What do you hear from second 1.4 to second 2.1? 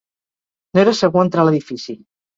a l'edifici.